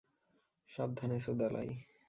[0.69, 1.69] সাবধানে, সুদালাই।